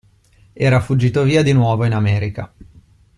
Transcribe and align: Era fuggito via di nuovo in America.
Era 0.53 0.79
fuggito 0.79 1.21
via 1.21 1.43
di 1.43 1.53
nuovo 1.53 1.85
in 1.85 1.93
America. 1.93 2.51